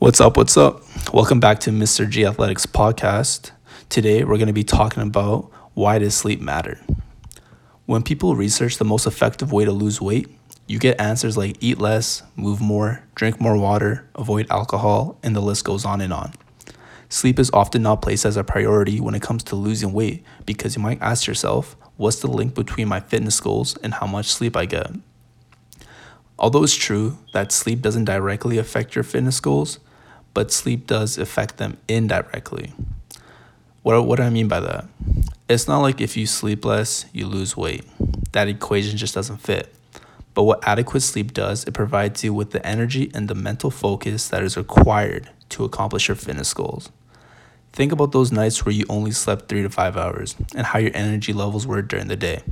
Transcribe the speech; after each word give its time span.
What's 0.00 0.20
up? 0.20 0.36
What's 0.36 0.56
up? 0.56 0.84
Welcome 1.12 1.40
back 1.40 1.58
to 1.60 1.70
Mr. 1.70 2.08
G 2.08 2.24
Athletics 2.24 2.66
podcast. 2.66 3.50
Today 3.88 4.22
we're 4.22 4.36
going 4.36 4.46
to 4.46 4.52
be 4.52 4.62
talking 4.62 5.02
about 5.02 5.50
why 5.74 5.98
does 5.98 6.14
sleep 6.14 6.40
matter. 6.40 6.78
When 7.84 8.04
people 8.04 8.36
research 8.36 8.78
the 8.78 8.84
most 8.84 9.08
effective 9.08 9.50
way 9.50 9.64
to 9.64 9.72
lose 9.72 10.00
weight, 10.00 10.28
you 10.68 10.78
get 10.78 11.00
answers 11.00 11.36
like 11.36 11.56
eat 11.58 11.78
less, 11.78 12.22
move 12.36 12.60
more, 12.60 13.02
drink 13.16 13.40
more 13.40 13.58
water, 13.58 14.08
avoid 14.14 14.48
alcohol, 14.52 15.18
and 15.24 15.34
the 15.34 15.40
list 15.40 15.64
goes 15.64 15.84
on 15.84 16.00
and 16.00 16.12
on. 16.12 16.32
Sleep 17.08 17.40
is 17.40 17.50
often 17.52 17.82
not 17.82 18.00
placed 18.00 18.24
as 18.24 18.36
a 18.36 18.44
priority 18.44 19.00
when 19.00 19.16
it 19.16 19.22
comes 19.22 19.42
to 19.42 19.56
losing 19.56 19.92
weight 19.92 20.22
because 20.46 20.76
you 20.76 20.80
might 20.80 21.02
ask 21.02 21.26
yourself, 21.26 21.76
what's 21.96 22.20
the 22.20 22.28
link 22.28 22.54
between 22.54 22.86
my 22.86 23.00
fitness 23.00 23.40
goals 23.40 23.76
and 23.78 23.94
how 23.94 24.06
much 24.06 24.26
sleep 24.26 24.56
I 24.56 24.64
get? 24.64 24.92
Although 26.38 26.62
it's 26.62 26.76
true 26.76 27.18
that 27.32 27.50
sleep 27.50 27.80
doesn't 27.80 28.04
directly 28.04 28.58
affect 28.58 28.94
your 28.94 29.02
fitness 29.02 29.40
goals, 29.40 29.80
but 30.34 30.52
sleep 30.52 30.86
does 30.86 31.18
affect 31.18 31.56
them 31.56 31.76
indirectly. 31.88 32.72
What, 33.82 34.06
what 34.06 34.16
do 34.16 34.22
I 34.24 34.30
mean 34.30 34.48
by 34.48 34.60
that? 34.60 34.86
It's 35.48 35.66
not 35.66 35.78
like 35.78 36.00
if 36.00 36.16
you 36.16 36.26
sleep 36.26 36.64
less, 36.64 37.06
you 37.12 37.26
lose 37.26 37.56
weight. 37.56 37.84
That 38.32 38.48
equation 38.48 38.96
just 38.96 39.14
doesn't 39.14 39.38
fit. 39.38 39.74
But 40.34 40.44
what 40.44 40.66
adequate 40.66 41.00
sleep 41.00 41.32
does, 41.32 41.64
it 41.64 41.74
provides 41.74 42.22
you 42.22 42.32
with 42.34 42.50
the 42.50 42.64
energy 42.66 43.10
and 43.14 43.28
the 43.28 43.34
mental 43.34 43.70
focus 43.70 44.28
that 44.28 44.42
is 44.42 44.56
required 44.56 45.30
to 45.48 45.64
accomplish 45.64 46.08
your 46.08 46.16
fitness 46.16 46.52
goals. 46.54 46.90
Think 47.72 47.92
about 47.92 48.12
those 48.12 48.30
nights 48.30 48.64
where 48.64 48.74
you 48.74 48.84
only 48.88 49.10
slept 49.10 49.48
three 49.48 49.62
to 49.62 49.70
five 49.70 49.96
hours 49.96 50.36
and 50.54 50.66
how 50.66 50.78
your 50.78 50.92
energy 50.94 51.32
levels 51.32 51.66
were 51.66 51.82
during 51.82 52.08
the 52.08 52.16
day. 52.16 52.42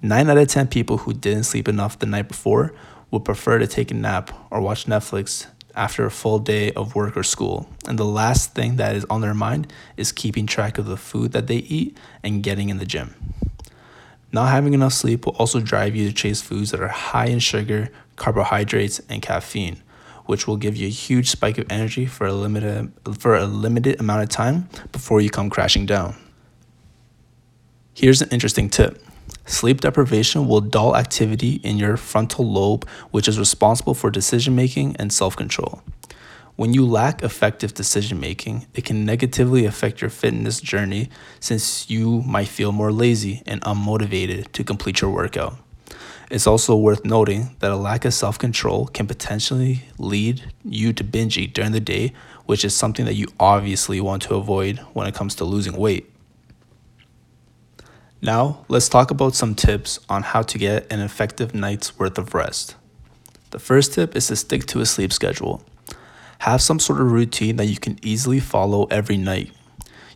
Nine 0.00 0.28
out 0.28 0.38
of 0.38 0.48
10 0.48 0.68
people 0.68 0.98
who 0.98 1.12
didn't 1.12 1.44
sleep 1.44 1.68
enough 1.68 1.98
the 1.98 2.06
night 2.06 2.28
before 2.28 2.74
would 3.10 3.24
prefer 3.24 3.58
to 3.58 3.66
take 3.66 3.90
a 3.90 3.94
nap 3.94 4.32
or 4.50 4.60
watch 4.60 4.86
Netflix 4.86 5.46
after 5.74 6.04
a 6.04 6.10
full 6.10 6.38
day 6.38 6.72
of 6.72 6.94
work 6.94 7.16
or 7.16 7.22
school. 7.22 7.68
And 7.86 7.98
the 7.98 8.04
last 8.04 8.54
thing 8.54 8.76
that 8.76 8.94
is 8.94 9.04
on 9.10 9.20
their 9.20 9.34
mind 9.34 9.72
is 9.96 10.12
keeping 10.12 10.46
track 10.46 10.78
of 10.78 10.86
the 10.86 10.96
food 10.96 11.32
that 11.32 11.46
they 11.46 11.56
eat 11.56 11.96
and 12.22 12.42
getting 12.42 12.68
in 12.68 12.78
the 12.78 12.86
gym. 12.86 13.14
Not 14.32 14.50
having 14.50 14.72
enough 14.72 14.94
sleep 14.94 15.26
will 15.26 15.36
also 15.36 15.60
drive 15.60 15.94
you 15.94 16.08
to 16.08 16.14
chase 16.14 16.40
foods 16.40 16.70
that 16.70 16.80
are 16.80 16.88
high 16.88 17.26
in 17.26 17.38
sugar, 17.38 17.90
carbohydrates, 18.16 19.00
and 19.08 19.20
caffeine, 19.20 19.82
which 20.24 20.46
will 20.46 20.56
give 20.56 20.74
you 20.74 20.86
a 20.86 20.90
huge 20.90 21.28
spike 21.28 21.58
of 21.58 21.66
energy 21.70 22.06
for 22.06 22.26
a 22.26 22.32
limited 22.32 22.92
for 23.18 23.36
a 23.36 23.44
limited 23.44 24.00
amount 24.00 24.22
of 24.22 24.30
time 24.30 24.68
before 24.90 25.20
you 25.20 25.28
come 25.28 25.50
crashing 25.50 25.84
down. 25.84 26.16
Here's 27.94 28.22
an 28.22 28.30
interesting 28.30 28.70
tip. 28.70 29.02
Sleep 29.44 29.80
deprivation 29.80 30.46
will 30.46 30.60
dull 30.60 30.96
activity 30.96 31.54
in 31.64 31.76
your 31.76 31.96
frontal 31.96 32.50
lobe, 32.50 32.88
which 33.10 33.26
is 33.28 33.38
responsible 33.38 33.94
for 33.94 34.10
decision 34.10 34.54
making 34.54 34.96
and 34.96 35.12
self 35.12 35.36
control. 35.36 35.82
When 36.54 36.74
you 36.74 36.86
lack 36.86 37.22
effective 37.22 37.72
decision 37.74 38.20
making, 38.20 38.66
it 38.74 38.84
can 38.84 39.04
negatively 39.06 39.64
affect 39.64 40.00
your 40.00 40.10
fitness 40.10 40.60
journey 40.60 41.08
since 41.40 41.88
you 41.88 42.20
might 42.22 42.48
feel 42.48 42.72
more 42.72 42.92
lazy 42.92 43.42
and 43.46 43.60
unmotivated 43.62 44.52
to 44.52 44.62
complete 44.62 45.00
your 45.00 45.10
workout. 45.10 45.56
It's 46.30 46.46
also 46.46 46.76
worth 46.76 47.04
noting 47.04 47.56
that 47.60 47.72
a 47.72 47.76
lack 47.76 48.04
of 48.04 48.14
self 48.14 48.38
control 48.38 48.86
can 48.86 49.06
potentially 49.06 49.84
lead 49.98 50.44
you 50.64 50.92
to 50.92 51.02
binge 51.02 51.36
eat 51.38 51.54
during 51.54 51.72
the 51.72 51.80
day, 51.80 52.12
which 52.46 52.64
is 52.64 52.76
something 52.76 53.06
that 53.06 53.14
you 53.14 53.28
obviously 53.40 54.00
want 54.00 54.22
to 54.22 54.34
avoid 54.34 54.78
when 54.92 55.06
it 55.06 55.14
comes 55.14 55.34
to 55.36 55.44
losing 55.44 55.76
weight. 55.76 56.11
Now, 58.24 58.64
let's 58.68 58.88
talk 58.88 59.10
about 59.10 59.34
some 59.34 59.56
tips 59.56 59.98
on 60.08 60.22
how 60.22 60.42
to 60.42 60.56
get 60.56 60.92
an 60.92 61.00
effective 61.00 61.56
night's 61.56 61.98
worth 61.98 62.18
of 62.18 62.34
rest. 62.34 62.76
The 63.50 63.58
first 63.58 63.94
tip 63.94 64.14
is 64.14 64.28
to 64.28 64.36
stick 64.36 64.64
to 64.66 64.80
a 64.80 64.86
sleep 64.86 65.12
schedule. 65.12 65.64
Have 66.38 66.62
some 66.62 66.78
sort 66.78 67.00
of 67.00 67.10
routine 67.10 67.56
that 67.56 67.66
you 67.66 67.78
can 67.78 67.98
easily 68.00 68.38
follow 68.38 68.84
every 68.92 69.16
night. 69.16 69.50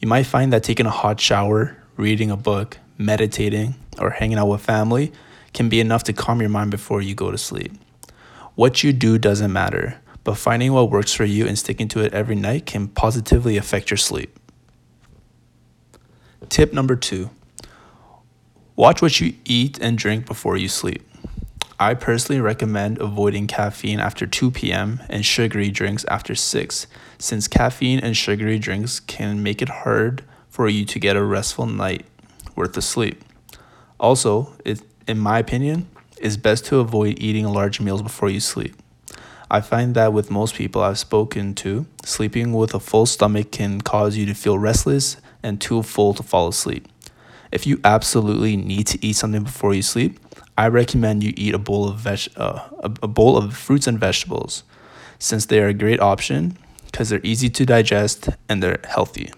You 0.00 0.08
might 0.08 0.26
find 0.26 0.52
that 0.52 0.64
taking 0.64 0.86
a 0.86 0.90
hot 0.90 1.20
shower, 1.20 1.76
reading 1.96 2.32
a 2.32 2.36
book, 2.36 2.78
meditating, 2.98 3.76
or 4.00 4.10
hanging 4.10 4.36
out 4.36 4.48
with 4.48 4.62
family 4.62 5.12
can 5.54 5.68
be 5.68 5.78
enough 5.78 6.02
to 6.04 6.12
calm 6.12 6.40
your 6.40 6.50
mind 6.50 6.72
before 6.72 7.02
you 7.02 7.14
go 7.14 7.30
to 7.30 7.38
sleep. 7.38 7.72
What 8.56 8.82
you 8.82 8.92
do 8.92 9.16
doesn't 9.16 9.52
matter, 9.52 10.00
but 10.24 10.36
finding 10.36 10.72
what 10.72 10.90
works 10.90 11.12
for 11.12 11.24
you 11.24 11.46
and 11.46 11.56
sticking 11.56 11.86
to 11.88 12.00
it 12.00 12.12
every 12.12 12.34
night 12.34 12.66
can 12.66 12.88
positively 12.88 13.56
affect 13.56 13.92
your 13.92 13.98
sleep. 13.98 14.36
Tip 16.48 16.72
number 16.72 16.96
two 16.96 17.30
Watch 18.82 19.00
what 19.00 19.20
you 19.20 19.34
eat 19.44 19.78
and 19.80 19.96
drink 19.96 20.26
before 20.26 20.56
you 20.56 20.66
sleep. 20.66 21.08
I 21.78 21.94
personally 21.94 22.40
recommend 22.40 23.00
avoiding 23.00 23.46
caffeine 23.46 24.00
after 24.00 24.26
2 24.26 24.50
p.m. 24.50 25.00
and 25.08 25.24
sugary 25.24 25.70
drinks 25.70 26.04
after 26.06 26.34
6, 26.34 26.88
since 27.16 27.46
caffeine 27.46 28.00
and 28.00 28.16
sugary 28.16 28.58
drinks 28.58 28.98
can 28.98 29.40
make 29.40 29.62
it 29.62 29.68
hard 29.68 30.24
for 30.50 30.68
you 30.68 30.84
to 30.86 30.98
get 30.98 31.14
a 31.14 31.22
restful 31.22 31.66
night 31.66 32.04
worth 32.56 32.76
of 32.76 32.82
sleep. 32.82 33.22
Also, 34.00 34.52
it, 34.64 34.82
in 35.06 35.16
my 35.16 35.38
opinion, 35.38 35.86
it's 36.18 36.36
best 36.36 36.64
to 36.64 36.80
avoid 36.80 37.20
eating 37.20 37.46
large 37.46 37.80
meals 37.80 38.02
before 38.02 38.30
you 38.30 38.40
sleep. 38.40 38.74
I 39.48 39.60
find 39.60 39.94
that 39.94 40.12
with 40.12 40.28
most 40.28 40.56
people 40.56 40.82
I've 40.82 40.98
spoken 40.98 41.54
to, 41.54 41.86
sleeping 42.04 42.52
with 42.52 42.74
a 42.74 42.80
full 42.80 43.06
stomach 43.06 43.52
can 43.52 43.80
cause 43.80 44.16
you 44.16 44.26
to 44.26 44.34
feel 44.34 44.58
restless 44.58 45.18
and 45.40 45.60
too 45.60 45.84
full 45.84 46.14
to 46.14 46.24
fall 46.24 46.48
asleep. 46.48 46.88
If 47.52 47.66
you 47.66 47.78
absolutely 47.84 48.56
need 48.56 48.86
to 48.88 49.06
eat 49.06 49.12
something 49.12 49.44
before 49.44 49.74
you 49.74 49.82
sleep, 49.82 50.18
I 50.56 50.68
recommend 50.68 51.22
you 51.22 51.34
eat 51.36 51.54
a 51.54 51.58
bowl 51.58 51.88
of 51.88 51.98
veg- 51.98 52.32
uh, 52.36 52.60
a, 52.82 52.88
bowl 52.88 53.36
of 53.36 53.56
fruits 53.56 53.86
and 53.86 53.98
vegetables, 53.98 54.64
since 55.18 55.46
they 55.46 55.60
are 55.60 55.68
a 55.68 55.74
great 55.74 56.00
option 56.00 56.56
because 56.86 57.10
they're 57.10 57.20
easy 57.22 57.48
to 57.50 57.66
digest 57.66 58.30
and 58.48 58.62
they're 58.62 58.80
healthy. 58.84 59.30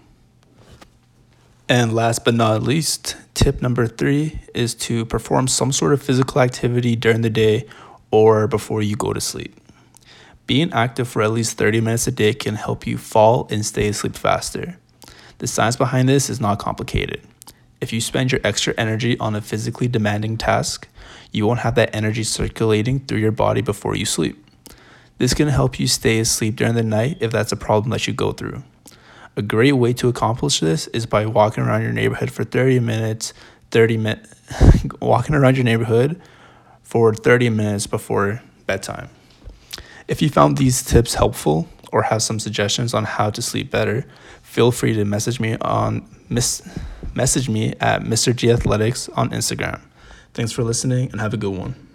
And 1.67 1.93
last 1.93 2.23
but 2.23 2.35
not 2.35 2.63
least, 2.63 3.17
tip 3.33 3.61
number 3.61 3.87
three 3.87 4.39
is 4.53 4.75
to 4.75 5.05
perform 5.05 5.47
some 5.47 5.71
sort 5.71 5.93
of 5.93 6.01
physical 6.01 6.41
activity 6.41 6.95
during 6.95 7.21
the 7.21 7.29
day 7.29 7.67
or 8.11 8.47
before 8.47 8.81
you 8.81 8.95
go 8.95 9.13
to 9.13 9.21
sleep. 9.21 9.59
Being 10.47 10.71
active 10.73 11.07
for 11.07 11.21
at 11.21 11.31
least 11.31 11.57
30 11.57 11.81
minutes 11.81 12.07
a 12.07 12.11
day 12.11 12.33
can 12.33 12.55
help 12.55 12.85
you 12.85 12.97
fall 12.97 13.47
and 13.49 13.65
stay 13.65 13.87
asleep 13.87 14.15
faster. 14.15 14.77
The 15.39 15.47
science 15.47 15.75
behind 15.75 16.07
this 16.07 16.29
is 16.29 16.39
not 16.39 16.59
complicated. 16.59 17.21
If 17.85 17.93
you 17.93 18.01
spend 18.01 18.31
your 18.31 18.41
extra 18.43 18.73
energy 18.79 19.15
on 19.19 19.35
a 19.35 19.41
physically 19.41 19.87
demanding 19.87 20.37
task, 20.37 20.87
you 21.31 21.45
won't 21.45 21.59
have 21.59 21.75
that 21.75 21.95
energy 21.95 22.23
circulating 22.23 23.01
through 23.01 23.19
your 23.19 23.31
body 23.31 23.61
before 23.61 23.95
you 23.95 24.05
sleep. 24.05 24.43
This 25.19 25.35
can 25.35 25.49
help 25.49 25.79
you 25.79 25.85
stay 25.85 26.17
asleep 26.17 26.55
during 26.55 26.73
the 26.73 26.81
night 26.81 27.17
if 27.19 27.29
that's 27.31 27.51
a 27.51 27.55
problem 27.55 27.91
that 27.91 28.07
you 28.07 28.13
go 28.13 28.31
through. 28.31 28.63
A 29.35 29.43
great 29.43 29.73
way 29.73 29.93
to 29.93 30.09
accomplish 30.09 30.61
this 30.61 30.87
is 30.87 31.05
by 31.05 31.27
walking 31.27 31.63
around 31.63 31.83
your 31.83 31.91
neighborhood 31.91 32.31
for 32.31 32.43
30 32.43 32.79
minutes, 32.79 33.33
30 33.69 33.97
minutes, 33.97 34.33
walking 34.99 35.35
around 35.35 35.55
your 35.55 35.63
neighborhood 35.63 36.19
for 36.81 37.13
30 37.13 37.51
minutes 37.51 37.85
before 37.85 38.41
bedtime. 38.65 39.09
If 40.07 40.23
you 40.23 40.29
found 40.29 40.57
these 40.57 40.81
tips 40.81 41.13
helpful 41.13 41.69
or 41.91 42.01
have 42.01 42.23
some 42.23 42.39
suggestions 42.39 42.95
on 42.95 43.03
how 43.03 43.29
to 43.29 43.43
sleep 43.43 43.69
better, 43.69 44.07
feel 44.41 44.71
free 44.71 44.95
to 44.95 45.05
message 45.05 45.39
me 45.39 45.55
on 45.61 46.09
miss 46.29 46.67
message 47.15 47.49
me 47.49 47.73
at 47.79 48.01
Mr. 48.01 48.35
G 48.35 48.51
Athletics 48.51 49.09
on 49.09 49.29
Instagram. 49.29 49.81
Thanks 50.33 50.51
for 50.51 50.63
listening 50.63 51.11
and 51.11 51.21
have 51.21 51.33
a 51.33 51.37
good 51.37 51.57
one. 51.57 51.75